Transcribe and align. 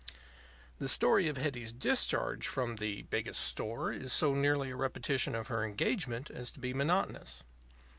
The 0.79 0.89
story 0.89 1.27
of 1.27 1.37
Hetty's 1.37 1.71
discharge 1.71 2.47
from 2.47 2.77
the 2.77 3.03
Biggest 3.03 3.39
Store 3.41 3.91
is 3.91 4.11
so 4.11 4.33
nearly 4.33 4.71
a 4.71 4.75
repetition 4.75 5.35
of 5.35 5.45
her 5.49 5.63
engagement 5.63 6.31
as 6.31 6.49
to 6.53 6.59
be 6.59 6.73
monotonous. 6.73 7.43